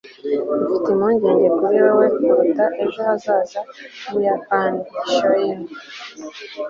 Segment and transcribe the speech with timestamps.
[0.75, 3.59] mfite impungenge kuri wewe kuruta ejo hazaza
[4.01, 4.79] h'ubuyapani.
[5.13, 5.61] (shoyren